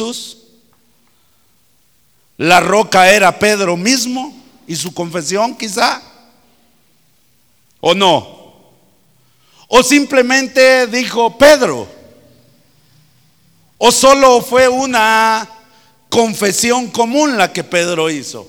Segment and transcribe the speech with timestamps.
[0.00, 0.38] Jesús?
[2.38, 4.34] ¿La roca era Pedro mismo
[4.66, 6.00] y su confesión quizá?
[7.80, 8.54] ¿O no?
[9.68, 11.86] ¿O simplemente dijo Pedro?
[13.76, 15.46] ¿O solo fue una
[16.08, 18.48] confesión común la que Pedro hizo?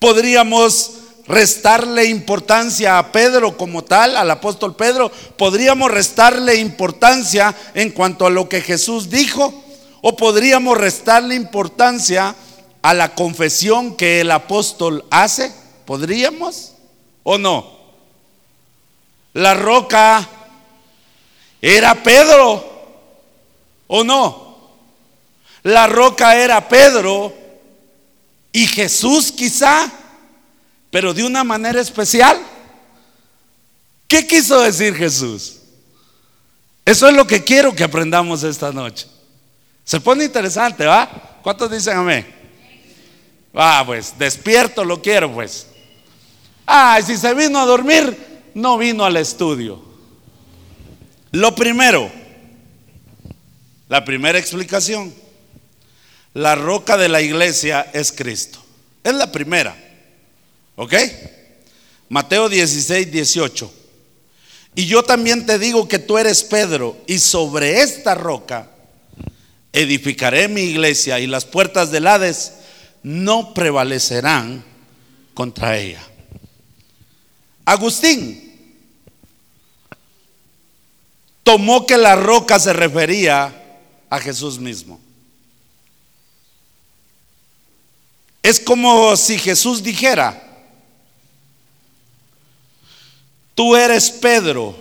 [0.00, 0.94] Podríamos
[1.28, 8.30] restarle importancia a Pedro como tal, al apóstol Pedro, podríamos restarle importancia en cuanto a
[8.30, 9.52] lo que Jesús dijo,
[10.00, 12.34] o podríamos restarle importancia
[12.80, 15.52] a la confesión que el apóstol hace,
[15.84, 16.72] ¿podríamos
[17.22, 17.76] o no?
[19.34, 20.26] La roca
[21.60, 22.64] era Pedro,
[23.86, 24.56] ¿o no?
[25.62, 27.34] La roca era Pedro
[28.52, 29.92] y Jesús quizá
[30.90, 32.38] pero de una manera especial.
[34.06, 35.56] ¿Qué quiso decir Jesús?
[36.84, 39.06] Eso es lo que quiero que aprendamos esta noche.
[39.84, 41.40] Se pone interesante, ¿va?
[41.42, 42.26] ¿Cuántos dicen amén?
[43.56, 45.66] Va, pues, despierto lo quiero, pues.
[46.66, 48.16] Ah, si se vino a dormir,
[48.54, 49.82] no vino al estudio.
[51.32, 52.10] Lo primero,
[53.88, 55.14] la primera explicación,
[56.34, 58.62] la roca de la iglesia es Cristo.
[59.02, 59.76] Es la primera.
[60.78, 60.94] ¿Ok?
[62.08, 63.74] Mateo 16, 18.
[64.76, 68.70] Y yo también te digo que tú eres Pedro, y sobre esta roca
[69.72, 72.52] edificaré mi iglesia, y las puertas del Hades
[73.02, 74.64] no prevalecerán
[75.34, 76.02] contra ella.
[77.64, 78.80] Agustín
[81.42, 85.00] tomó que la roca se refería a Jesús mismo.
[88.44, 90.44] Es como si Jesús dijera,
[93.58, 94.72] tú eres Pedro,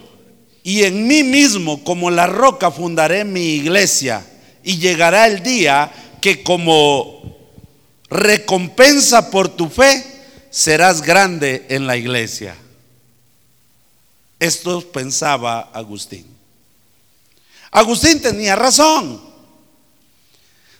[0.62, 4.24] y en mí mismo como la roca fundaré mi iglesia,
[4.64, 7.36] y llegará el día que como
[8.08, 10.06] recompensa por tu fe
[10.52, 12.56] serás grande en la iglesia.
[14.40, 16.28] Esto pensaba Agustín.
[17.72, 19.20] Agustín tenía razón.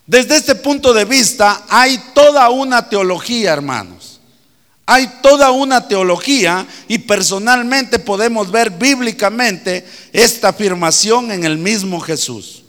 [0.06, 4.07] Desde este punto de vista hay toda una teología, hermanos.
[4.90, 12.64] Hay toda una teología y personalmente podemos ver bíblicamente esta afirmación en el mismo Jesús.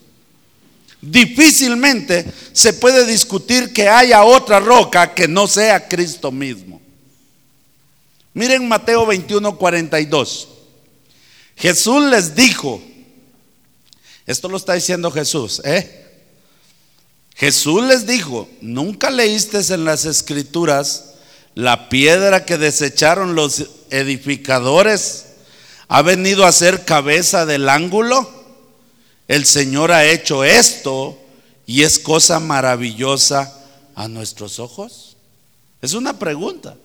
[1.00, 6.80] Difícilmente se puede discutir que haya otra roca que no sea Cristo mismo.
[8.34, 10.48] Miren Mateo 21, 42.
[11.54, 12.82] Jesús les dijo,
[14.26, 16.04] esto lo está diciendo Jesús, ¿eh?
[17.36, 21.07] Jesús les dijo, ¿nunca leíste en las escrituras?
[21.58, 25.24] La piedra que desecharon los edificadores
[25.88, 28.30] ha venido a ser cabeza del ángulo.
[29.26, 31.18] El Señor ha hecho esto
[31.66, 33.60] y es cosa maravillosa
[33.96, 35.16] a nuestros ojos.
[35.82, 36.76] Es una pregunta.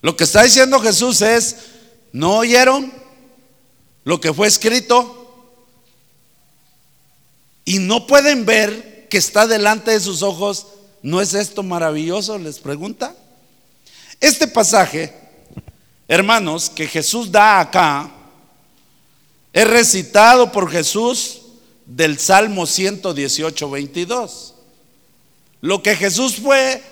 [0.00, 1.56] Lo que está diciendo Jesús es,
[2.12, 2.92] ¿no oyeron
[4.04, 5.50] lo que fue escrito?
[7.64, 10.68] Y no pueden ver que está delante de sus ojos
[11.04, 12.38] ¿No es esto maravilloso?
[12.38, 13.14] Les pregunta.
[14.20, 15.12] Este pasaje,
[16.08, 18.10] hermanos, que Jesús da acá,
[19.52, 21.42] es recitado por Jesús
[21.84, 24.54] del Salmo 118, 22.
[25.60, 26.82] Lo que Jesús fue,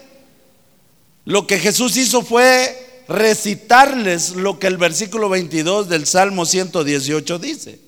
[1.24, 7.80] lo que Jesús hizo fue recitarles lo que el versículo 22 del Salmo 118 dice.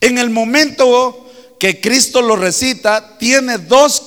[0.00, 1.25] En el momento
[1.58, 4.04] que Cristo lo recita tiene dos,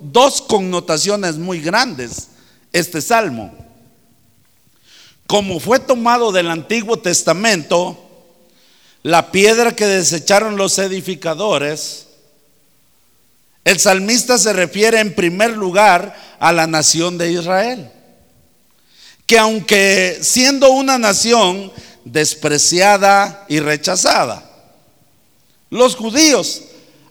[0.00, 2.28] dos connotaciones muy grandes,
[2.72, 3.52] este salmo.
[5.26, 7.98] Como fue tomado del Antiguo Testamento,
[9.02, 12.06] la piedra que desecharon los edificadores,
[13.64, 17.90] el salmista se refiere en primer lugar a la nación de Israel,
[19.26, 21.72] que aunque siendo una nación
[22.04, 24.50] despreciada y rechazada,
[25.70, 26.62] los judíos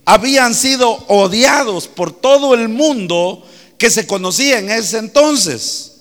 [0.05, 3.45] habían sido odiados por todo el mundo
[3.77, 5.91] que se conocía en ese entonces,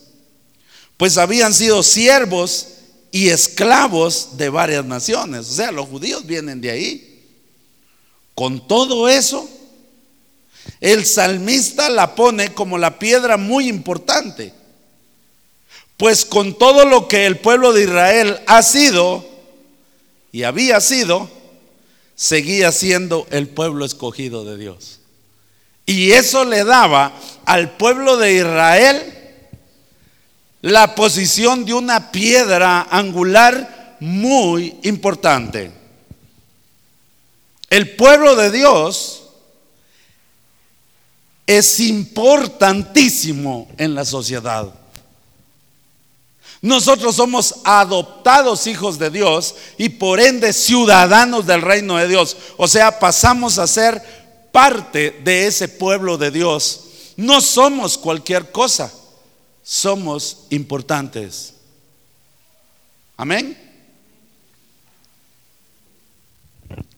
[0.97, 2.69] pues habían sido siervos
[3.11, 5.49] y esclavos de varias naciones.
[5.49, 7.25] O sea, los judíos vienen de ahí.
[8.35, 9.49] Con todo eso,
[10.81, 14.53] el salmista la pone como la piedra muy importante,
[15.97, 19.25] pues con todo lo que el pueblo de Israel ha sido
[20.33, 21.29] y había sido,
[22.15, 25.01] seguía siendo el pueblo escogido de Dios.
[25.87, 27.13] Y eso le daba
[27.45, 29.19] al pueblo de Israel
[30.63, 35.73] la posición de una piedra angular muy importante.
[37.69, 39.23] El pueblo de Dios
[41.47, 44.73] es importantísimo en la sociedad.
[46.63, 52.37] Nosotros somos adoptados hijos de Dios y por ende ciudadanos del reino de Dios.
[52.57, 54.01] O sea, pasamos a ser
[54.53, 56.85] parte de ese pueblo de Dios.
[57.17, 58.93] No somos cualquier cosa,
[59.65, 61.55] somos importantes.
[63.17, 63.59] Amén.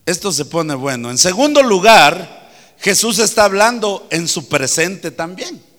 [0.05, 1.11] Esto se pone bueno.
[1.11, 2.51] En segundo lugar,
[2.81, 5.74] Jesús está hablando en su presente también.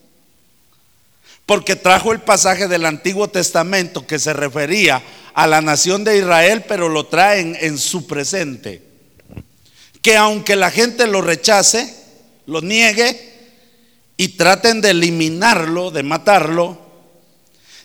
[1.45, 5.01] Porque trajo el pasaje del Antiguo Testamento que se refería
[5.33, 8.81] a la nación de Israel, pero lo traen en su presente.
[10.01, 11.93] Que aunque la gente lo rechace,
[12.47, 13.33] lo niegue
[14.17, 16.79] y traten de eliminarlo, de matarlo,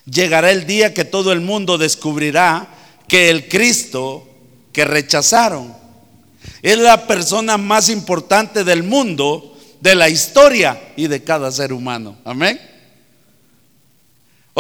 [0.04, 2.68] llegará el día que todo el mundo descubrirá
[3.08, 4.26] que el Cristo
[4.72, 5.74] que rechazaron
[6.62, 12.16] es la persona más importante del mundo, de la historia y de cada ser humano.
[12.24, 12.69] Amén.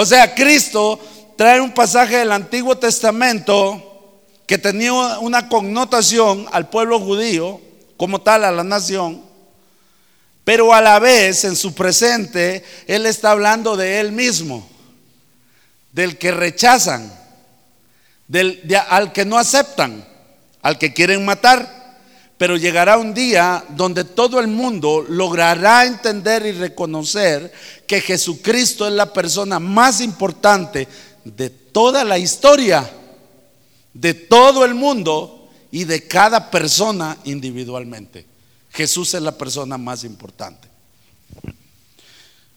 [0.00, 0.98] O sea, Cristo
[1.36, 7.60] trae un pasaje del Antiguo Testamento que tenía una connotación al pueblo judío,
[7.98, 9.22] como tal a la nación,
[10.42, 14.66] pero a la vez en su presente Él está hablando de Él mismo,
[15.92, 17.12] del que rechazan,
[18.26, 20.02] del, al que no aceptan,
[20.62, 21.79] al que quieren matar.
[22.40, 27.52] Pero llegará un día donde todo el mundo logrará entender y reconocer
[27.86, 30.88] que Jesucristo es la persona más importante
[31.22, 32.90] de toda la historia,
[33.92, 38.24] de todo el mundo y de cada persona individualmente.
[38.70, 40.66] Jesús es la persona más importante.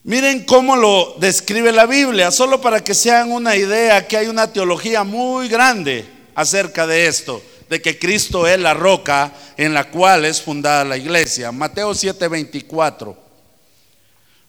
[0.05, 4.27] Miren cómo lo describe la Biblia, solo para que se hagan una idea que hay
[4.27, 9.89] una teología muy grande acerca de esto de que Cristo es la roca en la
[9.89, 11.51] cual es fundada la iglesia.
[11.51, 13.17] Mateo 7:24.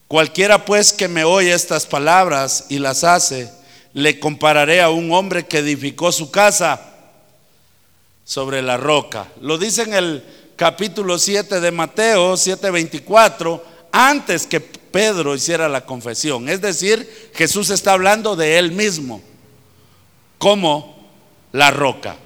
[0.06, 3.50] Cualquiera pues que me oye estas palabras y las hace,
[3.94, 6.82] le compararé a un hombre que edificó su casa
[8.26, 9.28] sobre la roca.
[9.40, 10.22] Lo dice en el
[10.54, 16.50] capítulo 7 de Mateo 7:24, antes que Pedro hiciera la confesión.
[16.50, 19.22] Es decir, Jesús está hablando de él mismo
[20.36, 21.08] como
[21.52, 22.18] la roca.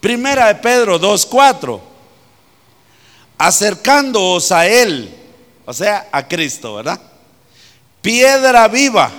[0.00, 1.80] Primera de Pedro 2.4.
[3.38, 5.14] Acercándoos a Él,
[5.64, 7.00] o sea, a Cristo, ¿verdad?
[8.02, 9.10] Piedra viva,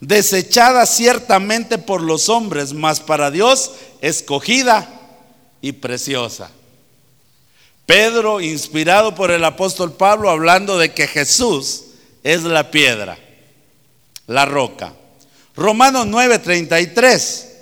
[0.00, 4.88] desechada ciertamente por los hombres, mas para Dios escogida
[5.60, 6.50] y preciosa.
[7.86, 11.84] Pedro, inspirado por el apóstol Pablo, hablando de que Jesús
[12.22, 13.18] es la piedra,
[14.26, 14.94] la roca.
[15.54, 17.53] Romanos 9:33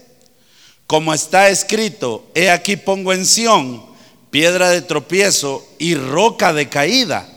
[0.86, 3.92] como está escrito, he aquí pongo en Sión
[4.32, 7.28] piedra de tropiezo y roca de caída.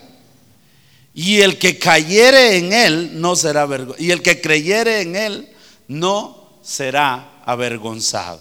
[1.12, 4.02] Y el que cayere en él no será avergonzado.
[4.02, 5.48] Y el que creyere en él
[5.88, 8.40] no será avergonzado.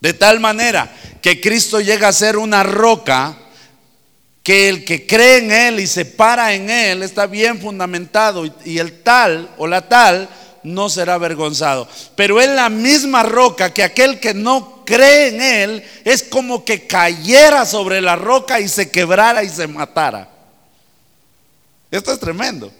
[0.00, 3.36] De tal manera que Cristo llega a ser una roca
[4.42, 8.78] que el que cree en él y se para en él está bien fundamentado y
[8.78, 10.26] el tal o la tal
[10.68, 11.88] no será avergonzado.
[12.14, 16.86] Pero es la misma roca que aquel que no cree en él es como que
[16.86, 20.28] cayera sobre la roca y se quebrara y se matara.
[21.90, 22.72] Esto es tremendo.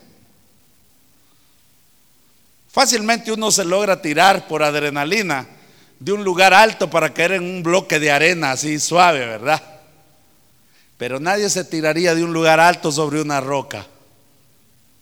[2.71, 5.47] Fácilmente uno se logra tirar por adrenalina
[5.99, 9.63] de un lugar alto para caer en un bloque de arena así suave, ¿verdad?
[10.97, 13.87] Pero nadie se tiraría de un lugar alto sobre una roca.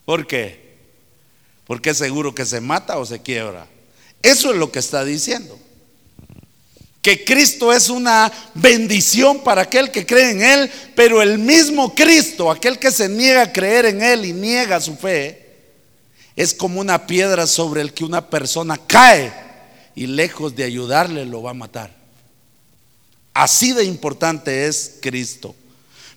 [0.04, 0.65] ¿Por qué?
[1.66, 3.66] Porque es seguro que se mata o se quiebra.
[4.22, 5.58] Eso es lo que está diciendo.
[7.02, 12.50] Que Cristo es una bendición para aquel que cree en Él, pero el mismo Cristo,
[12.50, 15.46] aquel que se niega a creer en Él y niega su fe,
[16.34, 19.32] es como una piedra sobre el que una persona cae
[19.94, 21.94] y lejos de ayudarle lo va a matar.
[23.32, 25.54] Así de importante es Cristo.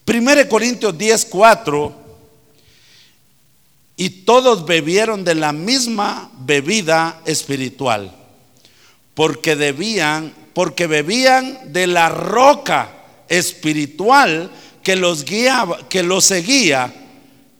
[0.05, 2.08] 1 Corintios 10, 4
[3.99, 8.09] y todos bebieron de la misma bebida espiritual,
[9.13, 12.93] porque debían, porque bebían de la roca
[13.27, 14.49] espiritual
[14.83, 16.93] que los guiaba, que los seguía,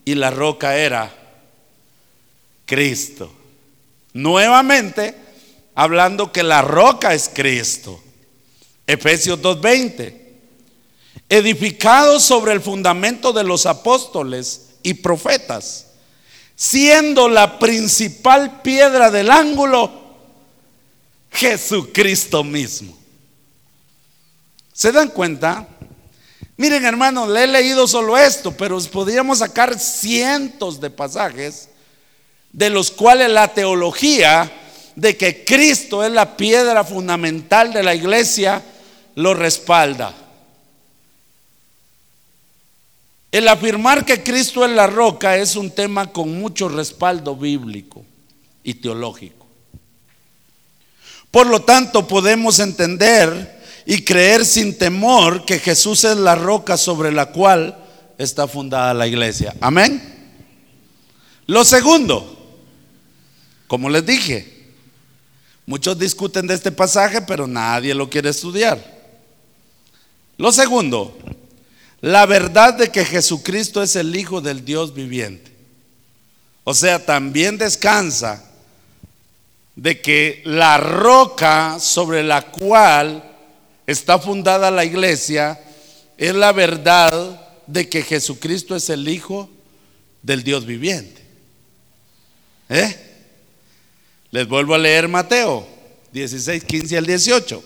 [0.06, 1.14] y la roca era
[2.66, 3.30] Cristo.
[4.14, 5.16] Nuevamente,
[5.76, 8.02] hablando que la roca es Cristo.
[8.88, 10.38] Efesios 2:20.
[11.28, 15.88] Edificados sobre el fundamento de los apóstoles y profetas
[16.62, 19.90] siendo la principal piedra del ángulo
[21.32, 22.98] Jesucristo mismo.
[24.74, 25.66] ¿Se dan cuenta
[26.58, 31.70] Miren hermanos, le he leído solo esto, pero podríamos sacar cientos de pasajes
[32.52, 34.52] de los cuales la teología
[34.94, 38.62] de que Cristo es la piedra fundamental de la iglesia
[39.16, 40.14] lo respalda.
[43.32, 48.04] El afirmar que Cristo es la roca es un tema con mucho respaldo bíblico
[48.64, 49.46] y teológico.
[51.30, 57.12] Por lo tanto, podemos entender y creer sin temor que Jesús es la roca sobre
[57.12, 57.78] la cual
[58.18, 59.56] está fundada la iglesia.
[59.62, 60.02] Amén.
[61.46, 62.38] Lo segundo,
[63.68, 64.74] como les dije,
[65.68, 69.00] muchos discuten de este pasaje, pero nadie lo quiere estudiar.
[70.38, 71.16] Lo segundo,
[72.02, 75.52] la verdad de que Jesucristo es el Hijo del Dios viviente.
[76.64, 78.46] O sea, también descansa
[79.76, 83.24] de que la roca sobre la cual
[83.88, 85.60] está fundada la iglesia
[86.18, 89.50] es la verdad de que Jesucristo es el Hijo
[90.22, 91.22] del Dios viviente.
[92.70, 92.96] ¿Eh?
[94.32, 95.68] Les vuelvo a leer Mateo
[96.12, 97.64] 16, 15 al 18.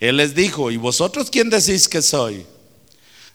[0.00, 2.44] Él les dijo, ¿y vosotros quién decís que soy?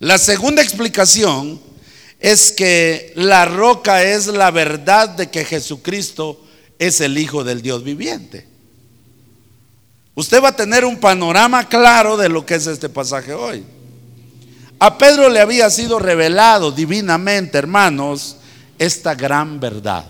[0.00, 1.60] La segunda explicación
[2.20, 6.40] es que la roca es la verdad de que Jesucristo
[6.78, 8.46] es el Hijo del Dios viviente.
[10.14, 13.64] Usted va a tener un panorama claro de lo que es este pasaje hoy.
[14.80, 18.36] A Pedro le había sido revelado divinamente, hermanos,
[18.78, 20.04] esta gran verdad.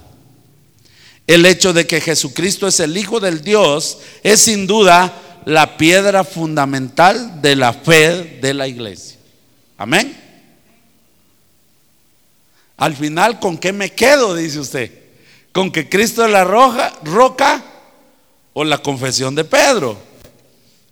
[1.26, 5.14] El hecho de que Jesucristo es el Hijo del Dios es sin duda
[5.45, 9.18] la piedra fundamental de la fe de la iglesia.
[9.79, 10.15] Amén.
[12.77, 14.35] Al final, ¿con qué me quedo?
[14.35, 14.99] Dice usted
[15.59, 17.65] con que Cristo es la roca
[18.53, 19.99] o la confesión de Pedro.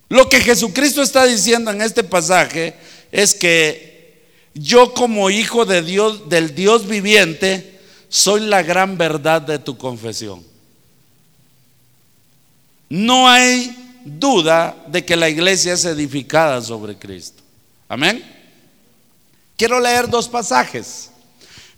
[0.09, 2.75] Lo que Jesucristo está diciendo en este pasaje
[3.13, 4.25] es que
[4.55, 7.79] yo como hijo de Dios, del Dios viviente,
[8.09, 10.43] soy la gran verdad de tu confesión.
[12.89, 17.41] No hay duda de que la iglesia es edificada sobre Cristo.
[17.89, 18.36] Amén.
[19.57, 21.11] Quiero leer dos pasajes.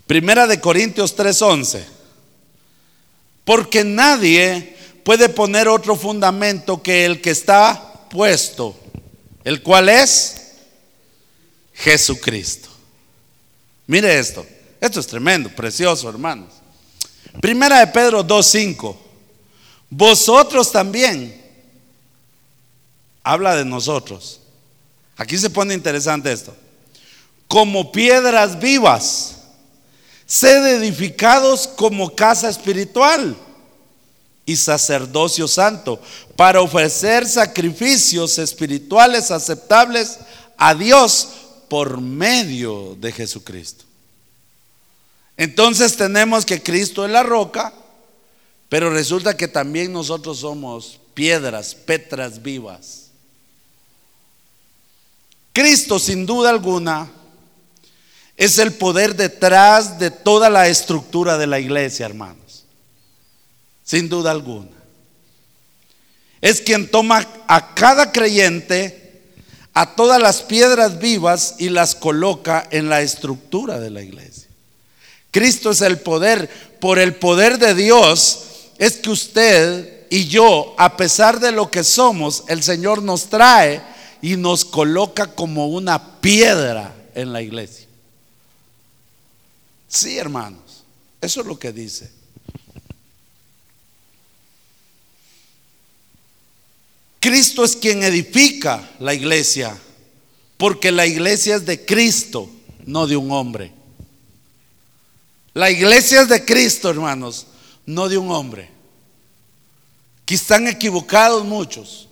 [0.06, 1.84] Primera de Corintios 3:11.
[3.44, 8.76] Porque nadie puede poner otro fundamento que el que está puesto,
[9.44, 10.52] el cual es
[11.72, 12.68] Jesucristo.
[13.86, 14.44] Mire esto,
[14.80, 16.54] esto es tremendo, precioso, hermanos.
[17.40, 18.96] Primera de Pedro 2.5.
[19.88, 21.42] Vosotros también.
[23.22, 24.40] Habla de nosotros.
[25.16, 26.54] Aquí se pone interesante esto.
[27.48, 29.38] Como piedras vivas
[30.28, 33.34] sed edificados como casa espiritual
[34.44, 36.00] y sacerdocio santo,
[36.36, 40.18] para ofrecer sacrificios espirituales aceptables
[40.58, 41.28] a Dios
[41.68, 43.84] por medio de Jesucristo.
[45.38, 47.72] Entonces tenemos que Cristo es la roca,
[48.68, 53.08] pero resulta que también nosotros somos piedras, petras vivas.
[55.54, 57.10] Cristo sin duda alguna
[58.38, 62.64] es el poder detrás de toda la estructura de la iglesia, hermanos.
[63.82, 64.70] Sin duda alguna.
[66.40, 69.24] Es quien toma a cada creyente,
[69.74, 74.46] a todas las piedras vivas y las coloca en la estructura de la iglesia.
[75.32, 76.48] Cristo es el poder.
[76.78, 78.44] Por el poder de Dios
[78.78, 83.82] es que usted y yo, a pesar de lo que somos, el Señor nos trae
[84.22, 87.87] y nos coloca como una piedra en la iglesia.
[89.88, 90.84] Sí, hermanos,
[91.20, 92.10] eso es lo que dice.
[97.20, 99.76] Cristo es quien edifica la iglesia,
[100.56, 102.48] porque la iglesia es de Cristo,
[102.86, 103.72] no de un hombre.
[105.54, 107.46] La iglesia es de Cristo, hermanos,
[107.86, 108.70] no de un hombre.
[110.24, 112.08] Que están equivocados muchos.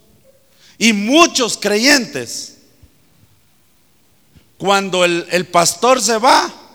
[0.78, 2.56] Y muchos creyentes,
[4.58, 6.65] cuando el, el pastor se va,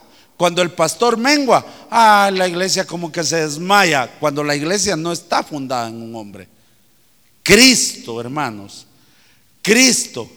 [0.41, 5.11] cuando el pastor mengua, ah, la iglesia como que se desmaya, cuando la iglesia no
[5.11, 6.47] está fundada en un hombre.
[7.43, 8.87] Cristo, hermanos,
[9.61, 10.27] Cristo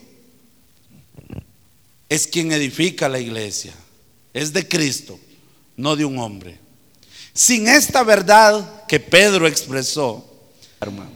[2.06, 3.73] es quien edifica la iglesia.
[4.34, 5.18] Es de Cristo,
[5.75, 6.58] no de un hombre.
[7.32, 10.23] Sin esta verdad que Pedro expresó,
[10.82, 11.12] hermano,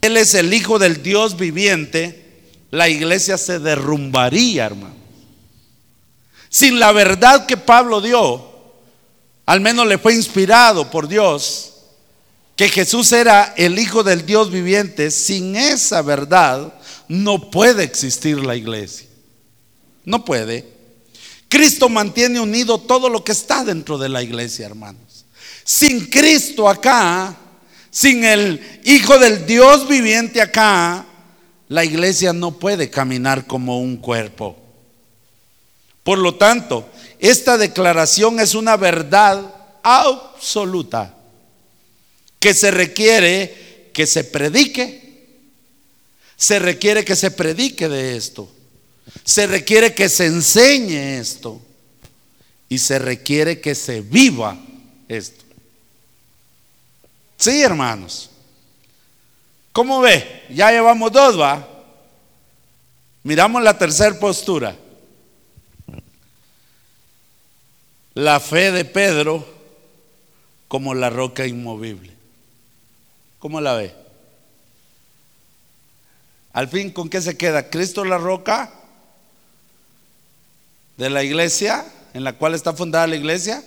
[0.00, 2.40] Él es el Hijo del Dios viviente,
[2.72, 5.01] la iglesia se derrumbaría, hermano.
[6.52, 8.46] Sin la verdad que Pablo dio,
[9.46, 11.72] al menos le fue inspirado por Dios,
[12.56, 16.74] que Jesús era el Hijo del Dios viviente, sin esa verdad
[17.08, 19.08] no puede existir la iglesia.
[20.04, 20.70] No puede.
[21.48, 25.24] Cristo mantiene unido todo lo que está dentro de la iglesia, hermanos.
[25.64, 27.34] Sin Cristo acá,
[27.90, 31.06] sin el Hijo del Dios viviente acá,
[31.68, 34.61] la iglesia no puede caminar como un cuerpo.
[36.02, 41.14] Por lo tanto, esta declaración es una verdad absoluta
[42.38, 45.00] que se requiere que se predique.
[46.36, 48.50] Se requiere que se predique de esto.
[49.24, 51.60] Se requiere que se enseñe esto.
[52.68, 54.58] Y se requiere que se viva
[55.08, 55.44] esto.
[57.36, 58.30] Sí, hermanos.
[59.72, 60.44] ¿Cómo ve?
[60.50, 61.68] Ya llevamos dos, va.
[63.22, 64.76] Miramos la tercera postura.
[68.14, 69.46] La fe de Pedro
[70.68, 72.12] como la roca inmovible.
[73.38, 73.94] ¿Cómo la ve?
[76.52, 77.70] Al fin, ¿con qué se queda?
[77.70, 78.70] ¿Cristo la roca
[80.98, 83.62] de la iglesia en la cual está fundada la iglesia?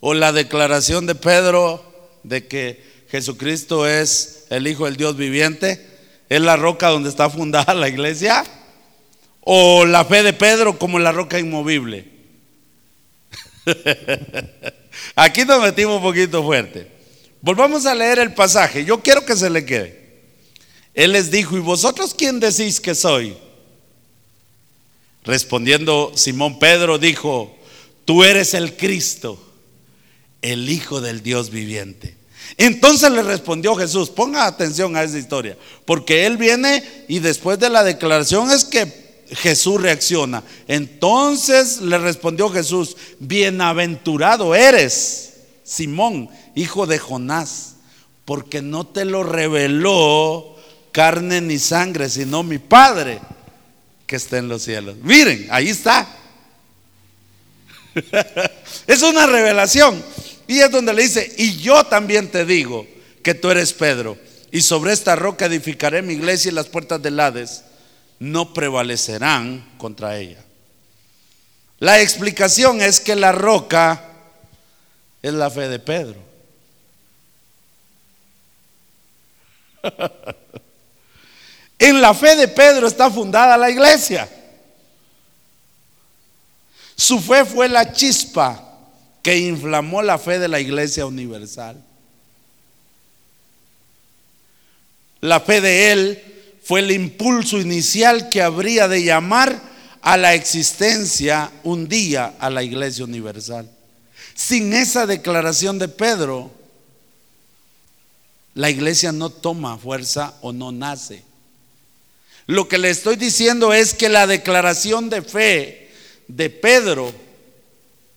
[0.00, 1.84] ¿O la declaración de Pedro
[2.22, 5.84] de que Jesucristo es el Hijo del Dios viviente?
[6.28, 8.44] ¿Es la roca donde está fundada la iglesia?
[9.40, 12.19] ¿O la fe de Pedro como la roca inmovible?
[15.14, 16.86] Aquí nos metimos un poquito fuerte.
[17.40, 18.84] Volvamos a leer el pasaje.
[18.84, 20.00] Yo quiero que se le quede.
[20.94, 23.36] Él les dijo, ¿y vosotros quién decís que soy?
[25.24, 27.56] Respondiendo Simón Pedro dijo,
[28.04, 29.40] tú eres el Cristo,
[30.42, 32.16] el Hijo del Dios viviente.
[32.56, 37.70] Entonces le respondió Jesús, ponga atención a esa historia, porque él viene y después de
[37.70, 40.42] la declaración es que Jesús reacciona.
[40.68, 47.76] Entonces le respondió Jesús, bienaventurado eres, Simón, hijo de Jonás,
[48.24, 50.56] porque no te lo reveló
[50.92, 53.20] carne ni sangre, sino mi Padre
[54.06, 54.96] que está en los cielos.
[55.02, 56.08] Miren, ahí está.
[58.86, 60.02] es una revelación.
[60.48, 62.86] Y es donde le dice, y yo también te digo
[63.22, 64.18] que tú eres Pedro,
[64.50, 67.62] y sobre esta roca edificaré mi iglesia y las puertas del Hades
[68.20, 70.44] no prevalecerán contra ella.
[71.78, 74.04] La explicación es que la roca
[75.22, 76.22] es la fe de Pedro.
[81.78, 84.28] en la fe de Pedro está fundada la iglesia.
[86.94, 88.62] Su fe fue la chispa
[89.22, 91.82] que inflamó la fe de la iglesia universal.
[95.22, 96.29] La fe de él
[96.70, 99.60] fue el impulso inicial que habría de llamar
[100.02, 103.68] a la existencia un día a la iglesia universal.
[104.36, 106.48] Sin esa declaración de Pedro,
[108.54, 111.24] la iglesia no toma fuerza o no nace.
[112.46, 115.90] Lo que le estoy diciendo es que la declaración de fe
[116.28, 117.12] de Pedro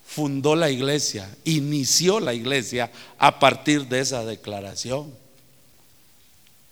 [0.05, 5.22] fundó la iglesia, inició la iglesia a partir de esa declaración.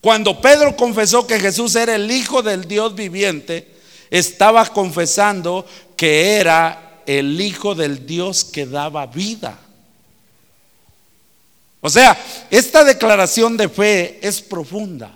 [0.02, 3.72] Cuando Pedro confesó que Jesús era el Hijo del Dios viviente,
[4.10, 9.60] estaba confesando que era el Hijo del Dios que daba vida.
[11.82, 12.18] O sea,
[12.50, 15.12] esta declaración de fe es profunda.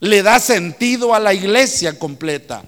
[0.00, 2.62] Le da sentido a la iglesia completa.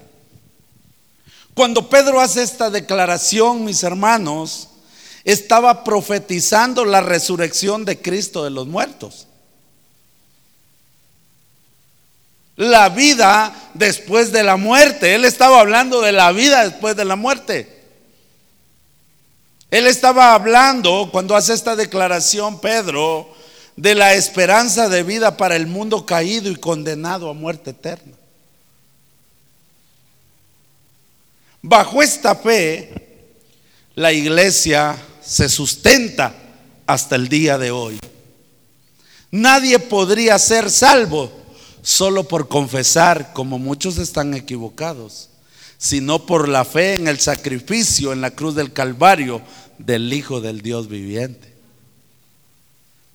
[1.53, 4.69] Cuando Pedro hace esta declaración, mis hermanos,
[5.23, 9.27] estaba profetizando la resurrección de Cristo de los muertos.
[12.55, 15.15] La vida después de la muerte.
[15.15, 17.81] Él estaba hablando de la vida después de la muerte.
[19.71, 23.33] Él estaba hablando cuando hace esta declaración, Pedro,
[23.77, 28.17] de la esperanza de vida para el mundo caído y condenado a muerte eterna.
[31.61, 32.93] Bajo esta fe,
[33.95, 36.33] la iglesia se sustenta
[36.85, 37.99] hasta el día de hoy.
[39.29, 41.31] Nadie podría ser salvo
[41.81, 45.29] solo por confesar, como muchos están equivocados,
[45.77, 49.41] sino por la fe en el sacrificio en la cruz del Calvario
[49.77, 51.51] del Hijo del Dios viviente.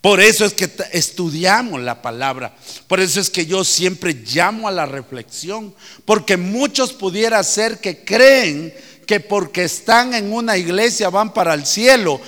[0.01, 2.55] Por eso es que estudiamos la palabra.
[2.87, 5.73] Por eso es que yo siempre llamo a la reflexión.
[6.05, 8.73] Porque muchos pudiera ser que creen
[9.05, 12.21] que porque están en una iglesia van para el cielo.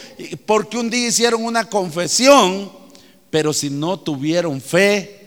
[0.45, 2.71] Porque un día hicieron una confesión.
[3.30, 5.18] Pero si no tuvieron fe,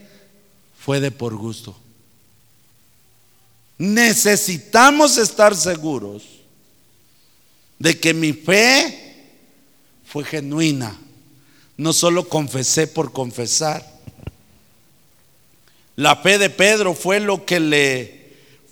[0.85, 1.77] fue de por gusto.
[3.79, 6.25] Necesitamos estar seguros
[7.79, 9.31] de que mi fe
[10.05, 10.99] fue genuina.
[11.77, 13.89] No solo confesé por confesar.
[15.95, 18.23] La fe de Pedro fue lo que le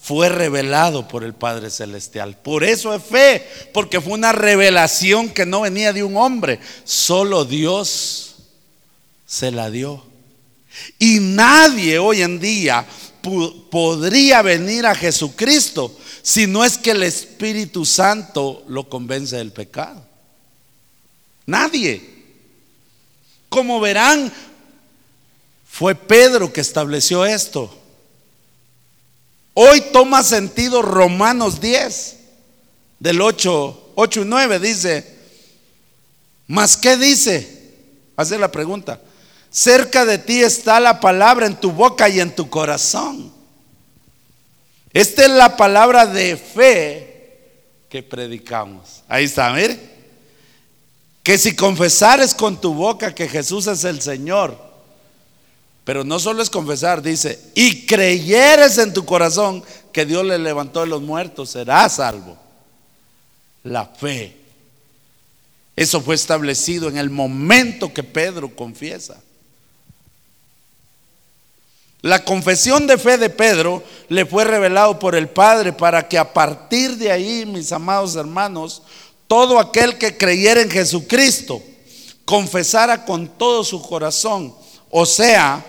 [0.00, 2.36] fue revelado por el Padre Celestial.
[2.38, 7.44] Por eso es fe, porque fue una revelación que no venía de un hombre, solo
[7.44, 8.36] Dios
[9.26, 10.09] se la dio.
[10.98, 12.86] Y nadie hoy en día
[13.70, 20.04] podría venir a Jesucristo si no es que el Espíritu Santo lo convence del pecado.
[21.46, 22.08] Nadie.
[23.48, 24.32] Como verán,
[25.66, 27.76] fue Pedro que estableció esto.
[29.54, 32.16] Hoy toma sentido Romanos 10,
[33.00, 35.16] del 8, 8 y 9, dice,
[36.46, 37.74] ¿más qué dice?
[38.16, 39.00] Hace la pregunta.
[39.50, 43.32] Cerca de ti está la palabra en tu boca y en tu corazón.
[44.92, 47.10] Esta es la palabra de fe
[47.88, 49.02] que predicamos.
[49.08, 49.78] Ahí está, mire.
[51.22, 54.56] Que si confesares con tu boca que Jesús es el Señor,
[55.84, 60.80] pero no solo es confesar, dice, y creyeres en tu corazón que Dios le levantó
[60.80, 62.38] de los muertos, serás salvo.
[63.64, 64.36] La fe.
[65.74, 69.20] Eso fue establecido en el momento que Pedro confiesa.
[72.02, 76.32] La confesión de fe de Pedro le fue revelado por el Padre para que a
[76.32, 78.82] partir de ahí, mis amados hermanos,
[79.26, 81.62] todo aquel que creyera en Jesucristo,
[82.24, 84.54] confesara con todo su corazón,
[84.90, 85.64] o sea,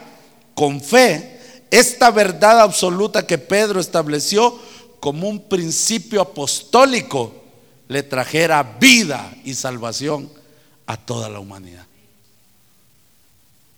[0.56, 1.40] con fe,
[1.70, 4.58] esta verdad absoluta que Pedro estableció
[5.00, 7.34] como un principio apostólico,
[7.88, 10.32] le trajera vida y salvación
[10.86, 11.86] a toda la humanidad.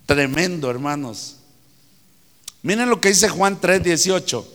[0.06, 1.38] Tremendo, hermanos.
[2.64, 4.46] Miren lo que dice Juan 3:18.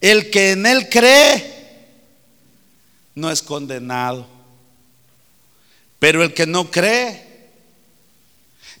[0.00, 1.52] El que en él cree
[3.14, 4.26] no es condenado.
[5.98, 7.50] Pero el que no cree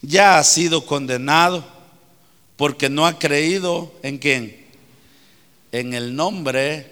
[0.00, 1.64] ya ha sido condenado
[2.56, 4.64] porque no ha creído en quién?
[5.72, 6.90] En el nombre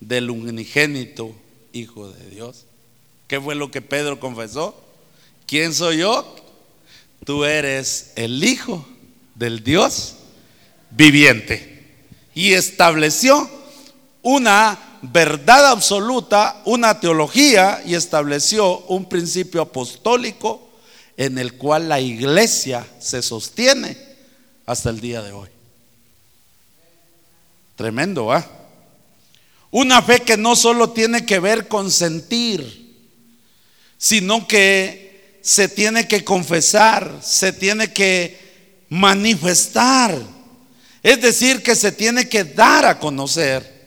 [0.00, 1.34] del unigénito
[1.72, 2.64] Hijo de Dios.
[3.28, 4.80] ¿Qué fue lo que Pedro confesó?
[5.46, 6.34] ¿Quién soy yo?
[7.24, 8.86] Tú eres el Hijo
[9.38, 10.16] del Dios
[10.90, 11.86] viviente.
[12.34, 13.48] Y estableció
[14.22, 20.68] una verdad absoluta, una teología y estableció un principio apostólico
[21.16, 23.96] en el cual la iglesia se sostiene
[24.66, 25.48] hasta el día de hoy.
[27.76, 28.46] Tremendo, ¿va?
[29.70, 32.96] Una fe que no solo tiene que ver con sentir,
[33.98, 38.47] sino que se tiene que confesar, se tiene que
[38.88, 40.16] manifestar.
[41.02, 43.78] Es decir, que se tiene que dar a conocer.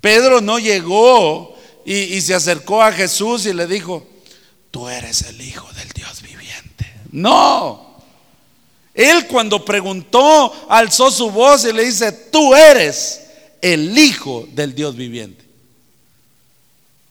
[0.00, 4.06] Pedro no llegó y, se acercó a Jesús y le dijo,
[4.70, 6.92] tú eres el Hijo del Dios viviente.
[7.12, 7.96] No.
[8.94, 13.22] Él cuando preguntó, alzó su voz y le dice, tú eres
[13.60, 15.44] el Hijo del Dios viviente.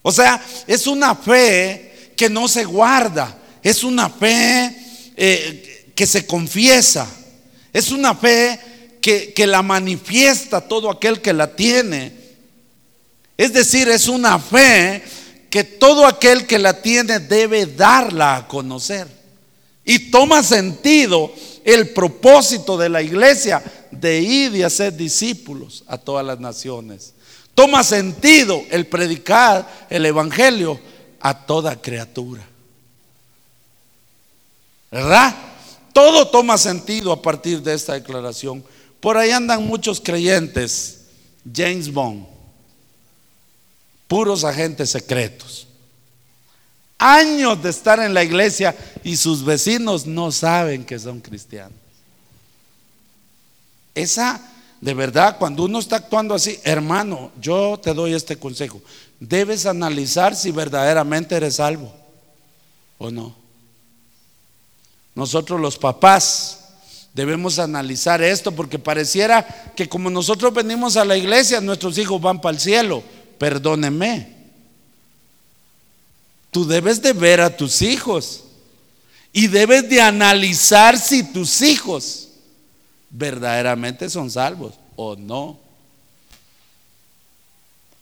[0.02, 4.76] O sea, es una fe que no se guarda, es una fe
[5.15, 7.08] eh, que se confiesa.
[7.73, 8.60] Es una fe
[9.01, 12.13] que, que la manifiesta todo aquel que la tiene.
[13.38, 15.01] Es decir, es una fe
[15.49, 19.08] que todo aquel que la tiene debe darla a conocer.
[19.86, 21.31] Y toma sentido
[21.63, 27.13] el propósito de la iglesia de ir y hacer discípulos a todas las naciones.
[27.53, 30.79] Toma sentido el predicar el Evangelio
[31.21, 32.45] a toda criatura.
[34.91, 35.36] ¿Verdad?
[35.95, 38.62] Todo toma sentido a partir de esta declaración.
[38.99, 41.05] Por ahí andan muchos creyentes,
[41.55, 42.25] James Bond,
[44.05, 45.69] puros agentes secretos.
[46.97, 51.79] Años de estar en la iglesia y sus vecinos no saben que son cristianos.
[53.93, 54.41] Esa,
[54.81, 58.81] de verdad, cuando uno está actuando así, hermano, yo te doy este consejo.
[59.17, 61.93] Debes analizar si verdaderamente eres salvo
[62.97, 63.44] o no.
[65.15, 66.60] Nosotros los papás
[67.13, 72.41] debemos analizar esto porque pareciera que como nosotros venimos a la iglesia, nuestros hijos van
[72.41, 73.01] para el cielo.
[73.38, 74.36] Perdóneme.
[76.51, 78.45] Tú debes de ver a tus hijos
[79.38, 82.30] Y debes de analizar si tus hijos
[83.10, 85.60] verdaderamente son salvos o no.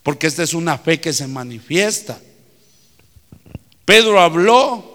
[0.04, 2.20] Porque esta es una fe que se manifiesta.
[3.84, 4.93] Pedro habló,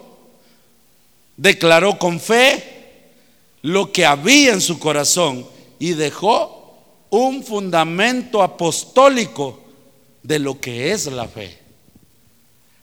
[1.39, 2.63] declaró con fe
[3.61, 5.47] lo que había en su corazón
[5.79, 6.75] y dejó
[7.09, 9.63] un fundamento apostólico
[10.21, 11.57] de lo que es la fe.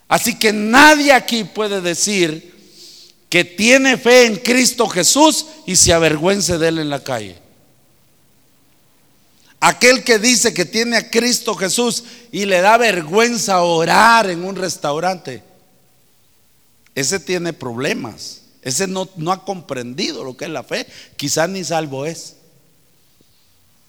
[0.08, 2.54] Así que nadie aquí puede decir
[3.28, 7.36] que tiene fe en Cristo Jesús y se avergüence de él en la calle.
[9.60, 14.56] Aquel que dice que tiene a Cristo Jesús y le da vergüenza orar en un
[14.56, 15.42] restaurante,
[16.94, 18.45] ese tiene problemas.
[18.66, 20.88] Ese no, ha comprendido lo que es la fe.
[21.16, 22.34] Quizás ni salvo es.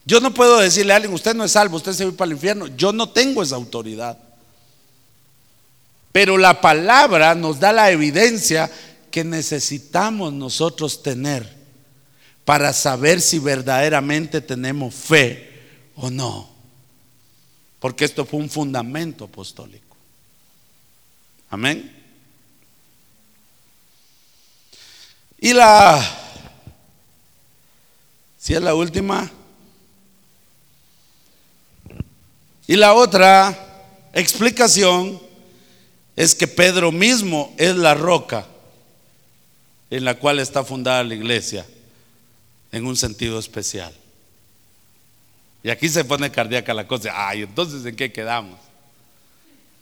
[0.06, 2.34] Yo no puedo decirle a alguien, usted no es salvo, usted se va para el
[2.34, 2.68] infierno.
[2.68, 4.20] Yo no tengo esa autoridad.
[6.12, 8.70] Pero la palabra nos da la evidencia
[9.10, 11.52] que necesitamos nosotros tener
[12.46, 15.60] para saber si verdaderamente tenemos fe
[15.96, 16.52] o no.
[17.80, 19.98] Porque esto fue un fundamento apostólico.
[21.50, 21.97] Amén.
[25.40, 26.04] Y la,
[28.38, 29.32] si es la última,
[32.66, 33.58] y la otra
[34.14, 35.22] explicación
[36.16, 38.48] es que Pedro mismo es la roca
[39.90, 41.66] en la cual está fundada la iglesia
[42.72, 43.94] en un sentido especial.
[45.64, 47.12] Y aquí se pone cardíaca la cosa.
[47.14, 48.60] Ay, entonces ¿en qué quedamos?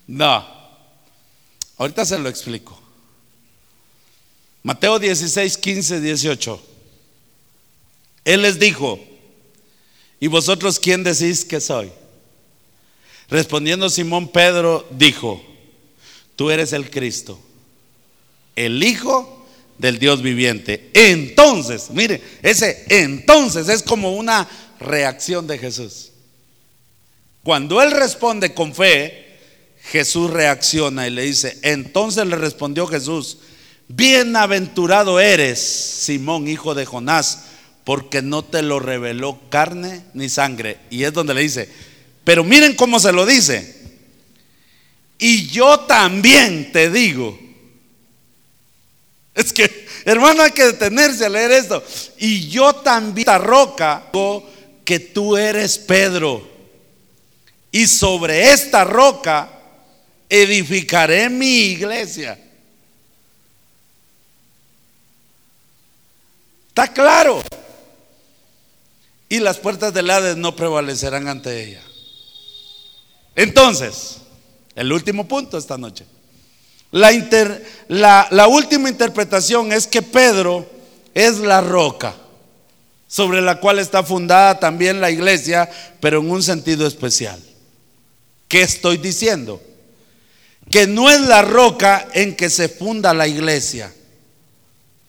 [0.07, 0.45] No.
[1.77, 2.79] Ahorita se lo explico.
[4.65, 6.61] Mateo 16, 15, 18.
[8.25, 8.99] Él les dijo,
[10.19, 11.91] ¿y vosotros quién decís que soy?
[13.29, 15.39] Respondiendo Simón Pedro dijo,
[16.35, 17.39] tú eres el Cristo,
[18.55, 19.45] el Hijo
[19.77, 20.89] del Dios viviente.
[20.95, 24.49] Entonces, mire, ese entonces es como una
[24.79, 26.11] reacción de Jesús.
[27.43, 29.37] Cuando él responde con fe,
[29.91, 33.37] Jesús reacciona y le dice, entonces le respondió Jesús,
[33.87, 37.45] bienaventurado eres, Simón, hijo de Jonás,
[37.83, 40.79] porque no te lo reveló carne ni sangre.
[40.89, 41.69] Y es donde le dice,
[42.23, 43.75] pero miren cómo se lo dice.
[45.17, 47.39] Y yo también te digo.
[49.33, 51.83] Es que, hermano, hay que detenerse a leer esto.
[52.17, 54.09] Y yo también, esta roca,
[54.83, 56.49] que tú eres Pedro.
[57.71, 59.49] Y sobre esta roca
[60.29, 62.39] edificaré mi iglesia.
[66.75, 67.41] ¿Está claro?
[69.29, 71.81] Y las puertas del Hades no prevalecerán ante ella.
[73.33, 74.17] Entonces,
[74.75, 76.05] el último punto esta noche.
[76.91, 77.11] La,
[77.87, 80.69] la, la última interpretación es que Pedro
[81.13, 82.13] es la roca
[83.07, 85.69] sobre la cual está fundada también la iglesia,
[86.01, 87.41] pero en un sentido especial.
[88.49, 89.61] ¿Qué estoy diciendo?
[90.69, 93.93] Que no es la roca en que se funda la iglesia.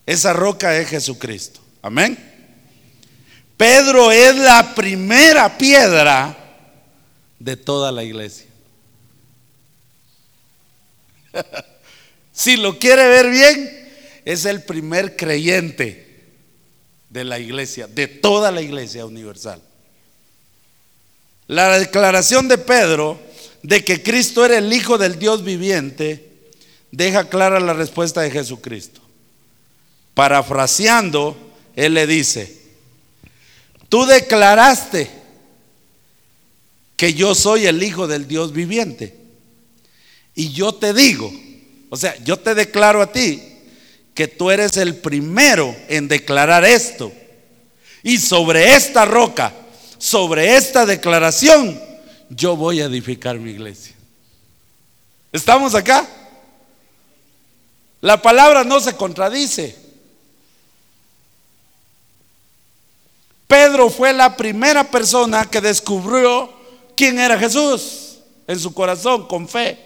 [0.06, 1.60] Esa roca es Jesucristo.
[1.82, 2.16] Amén.
[3.56, 6.36] Pedro es la primera piedra
[7.38, 8.46] de toda la iglesia.
[12.32, 13.88] si lo quiere ver bien,
[14.24, 16.06] es el primer creyente
[17.10, 19.62] de la iglesia, de toda la iglesia universal.
[21.46, 23.20] La declaración de Pedro
[23.62, 26.50] de que Cristo era el Hijo del Dios viviente
[26.90, 29.05] deja clara la respuesta de Jesucristo.
[30.16, 31.36] Parafraseando,
[31.76, 32.56] Él le dice,
[33.90, 35.10] tú declaraste
[36.96, 39.14] que yo soy el Hijo del Dios viviente.
[40.34, 41.30] Y yo te digo,
[41.90, 43.42] o sea, yo te declaro a ti
[44.14, 47.12] que tú eres el primero en declarar esto.
[48.02, 49.52] Y sobre esta roca,
[49.98, 51.78] sobre esta declaración,
[52.30, 53.94] yo voy a edificar mi iglesia.
[55.30, 56.08] ¿Estamos acá?
[58.00, 59.85] La palabra no se contradice.
[63.46, 66.52] Pedro fue la primera persona que descubrió
[66.96, 69.78] quién era Jesús en su corazón con fe.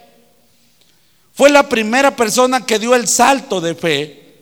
[1.35, 4.35] Fue la primera persona que dio el salto de fe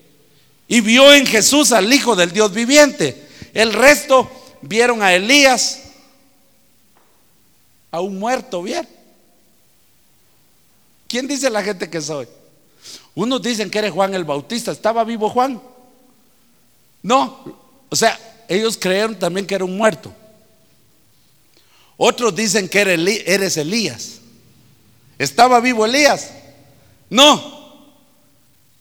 [0.68, 3.28] y vio en Jesús al Hijo del Dios viviente.
[3.54, 4.30] El resto
[4.62, 5.80] vieron a Elías,
[7.90, 8.86] a un muerto, bien.
[11.08, 12.28] ¿Quién dice la gente que soy?
[13.14, 14.70] Unos dicen que eres Juan el Bautista.
[14.70, 15.60] ¿Estaba vivo Juan?
[17.02, 17.58] No.
[17.88, 20.12] O sea, ellos creyeron también que era un muerto.
[21.96, 24.20] Otros dicen que eres Elías.
[25.18, 26.30] ¿Estaba vivo Elías?
[27.10, 27.58] No.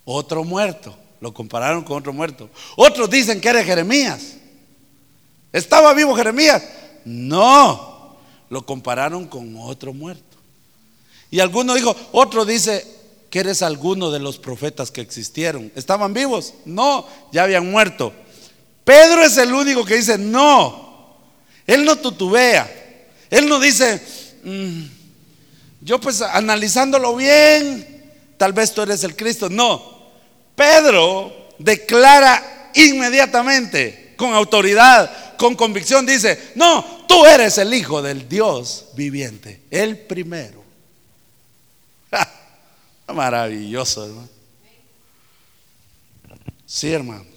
[0.06, 0.96] Otro muerto.
[1.20, 2.50] Lo compararon con otro muerto.
[2.76, 4.38] Otros dicen que era Jeremías.
[5.52, 6.64] ¿Estaba vivo Jeremías?
[7.06, 8.18] No,
[8.50, 10.38] lo compararon con otro muerto.
[11.32, 12.86] Y alguno dijo, otro dice
[13.30, 15.72] que eres alguno de los profetas que existieron.
[15.76, 16.54] ¿Estaban vivos?
[16.66, 18.14] No, ya habían muerto.
[18.88, 21.18] Pedro es el único que dice, no,
[21.66, 22.72] él no tutubea.
[23.30, 24.02] Él no dice,
[24.46, 24.82] mm,
[25.82, 29.50] yo pues analizándolo bien, tal vez tú eres el Cristo.
[29.50, 30.08] No,
[30.56, 38.86] Pedro declara inmediatamente, con autoridad, con convicción, dice, no, tú eres el Hijo del Dios
[38.94, 40.64] viviente, el primero.
[43.14, 44.30] Maravilloso, hermano.
[46.66, 47.37] Sí, hermanos.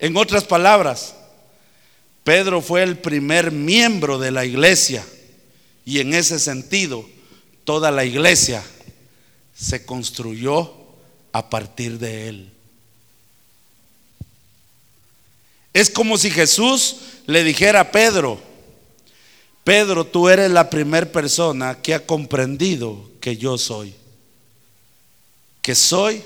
[0.00, 1.14] En otras palabras,
[2.24, 5.04] Pedro fue el primer miembro de la iglesia
[5.84, 7.06] y en ese sentido
[7.64, 8.62] toda la iglesia
[9.54, 10.72] se construyó
[11.32, 12.50] a partir de él.
[15.74, 18.40] Es como si Jesús le dijera a Pedro,
[19.64, 23.94] Pedro, tú eres la primera persona que ha comprendido que yo soy,
[25.60, 26.24] que soy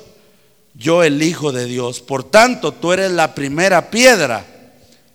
[0.74, 2.00] yo el Hijo de Dios.
[2.00, 4.44] Por tanto, tú eres la primera piedra,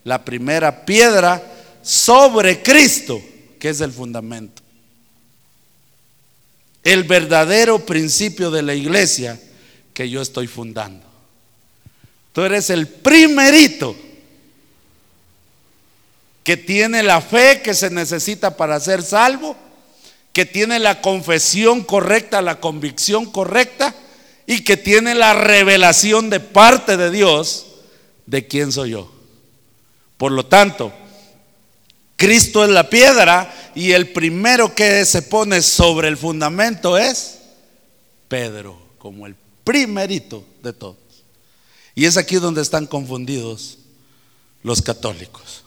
[0.04, 1.44] la primera piedra
[1.82, 3.22] sobre Cristo,
[3.60, 4.62] que es el fundamento.
[6.84, 9.40] El verdadero principio de la iglesia
[9.94, 11.06] que yo estoy fundando.
[12.32, 13.96] Tú eres el primerito
[16.44, 19.58] que tiene la fe que se necesita para ser salvo,
[20.32, 23.94] que tiene la confesión correcta, la convicción correcta
[24.50, 27.68] y que tiene la revelación de parte de Dios
[28.26, 29.12] de quién soy yo.
[30.18, 30.92] Por lo tanto,
[32.16, 37.38] Cristo es la piedra y el primero que se pone sobre el fundamento es
[38.28, 40.98] Pedro, como el primerito de todos.
[41.94, 43.78] Y es aquí donde están confundidos
[44.64, 45.62] los católicos.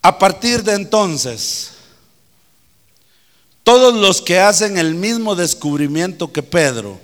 [0.00, 1.72] A partir de entonces,
[3.64, 7.00] todos los que hacen el mismo descubrimiento que Pedro,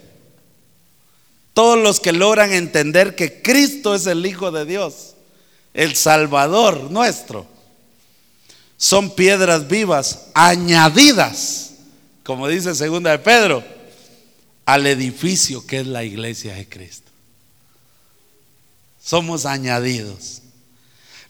[1.55, 5.14] todos los que logran entender que Cristo es el Hijo de Dios,
[5.75, 7.46] el Salvador nuestro,
[8.77, 11.73] son piedras vivas añadidas,
[12.23, 13.64] como dice segunda de Pedro,
[14.66, 17.11] al edificio que es la iglesia de Cristo.
[19.03, 20.42] Somos añadidos.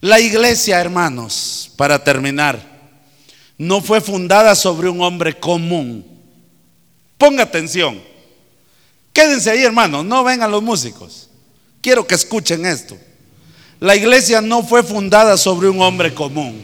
[0.01, 2.70] La iglesia, hermanos, para terminar,
[3.61, 6.03] no fue fundada sobre un hombre común.
[7.19, 8.01] Ponga atención.
[9.13, 11.29] Quédense ahí, hermanos, no vengan los músicos.
[11.83, 12.97] Quiero que escuchen esto.
[13.79, 16.63] La iglesia no fue fundada sobre un hombre común.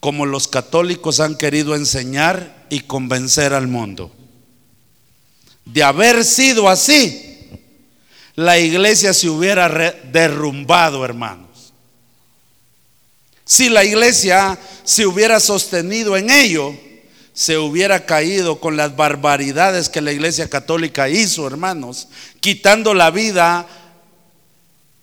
[0.00, 4.10] Como los católicos han querido enseñar y convencer al mundo.
[5.66, 7.50] De haber sido así,
[8.34, 9.68] la iglesia se hubiera
[10.10, 11.43] derrumbado, hermano.
[13.44, 16.74] Si la iglesia se hubiera sostenido en ello,
[17.34, 22.08] se hubiera caído con las barbaridades que la iglesia católica hizo, hermanos,
[22.40, 23.66] quitando la vida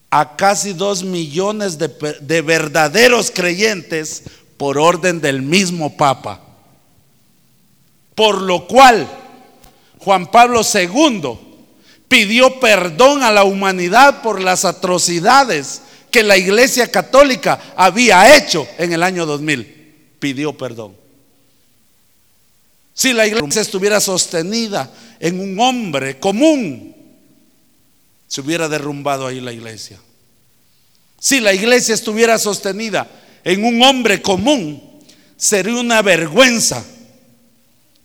[0.10, 1.90] a casi dos millones de,
[2.22, 4.24] de verdaderos creyentes
[4.58, 6.42] por orden del mismo Papa.
[8.16, 9.08] Por lo cual
[10.00, 11.38] Juan Pablo II
[12.08, 18.94] pidió perdón a la humanidad por las atrocidades que la iglesia católica había hecho en
[18.94, 20.16] el año 2000.
[20.20, 20.96] Pidió perdón.
[22.94, 26.96] Si la iglesia estuviera sostenida en un hombre común,
[28.28, 30.00] se hubiera derrumbado ahí la iglesia.
[31.20, 33.08] Si la iglesia estuviera sostenida
[33.44, 35.00] en un hombre común,
[35.38, 36.84] sería una vergüenza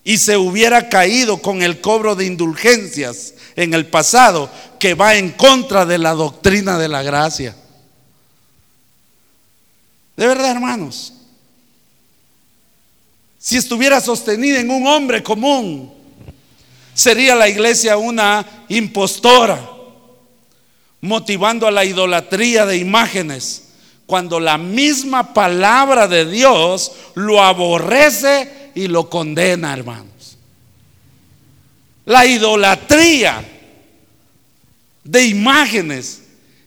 [0.04, 5.30] y se hubiera caído con el cobro de indulgencias en el pasado que va en
[5.30, 7.56] contra de la doctrina de la gracia.
[10.16, 11.12] De verdad, hermanos.
[13.38, 15.92] Si estuviera sostenida en un hombre común,
[16.94, 19.70] sería la iglesia una impostora,
[21.01, 23.68] motivando a la idolatría de imágenes,
[24.07, 30.38] cuando la misma palabra de Dios lo aborrece y lo condena, hermanos.
[32.05, 33.45] La idolatría
[35.05, 36.22] de imágenes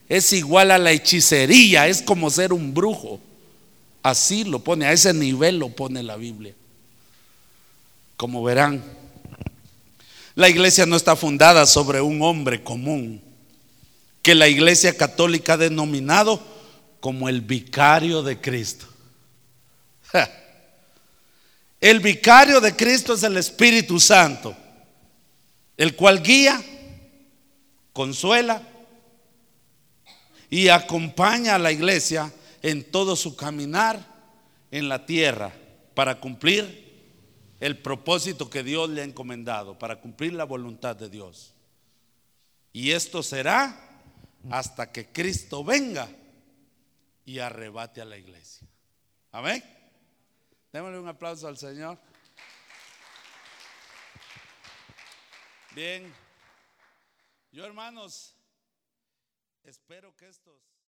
[0.08, 3.20] es igual a la hechicería, es como ser un brujo.
[4.02, 6.54] Así lo pone, a ese nivel lo pone la Biblia.
[8.16, 8.82] Como verán,
[10.34, 13.22] la iglesia no está fundada sobre un hombre común,
[14.22, 16.42] que la iglesia católica ha denominado
[17.00, 18.86] como el vicario de Cristo.
[21.80, 24.54] El vicario de Cristo es el Espíritu Santo.
[25.78, 26.62] el cual guía,
[27.94, 28.60] consuela
[30.50, 32.30] y acompaña a la iglesia
[32.62, 34.04] en todo su caminar
[34.70, 35.52] en la tierra
[35.94, 36.88] para cumplir
[37.60, 41.54] el propósito que Dios le ha encomendado, para cumplir la voluntad de Dios.
[42.72, 43.76] Y esto será
[44.50, 46.08] hasta que Cristo venga
[47.24, 48.66] y arrebate a la iglesia.
[49.32, 49.62] Amén.
[50.72, 51.98] Démosle un aplauso al Señor.
[55.74, 56.12] Bien.
[57.52, 58.34] Yo hermanos,
[59.64, 60.69] espero que estos...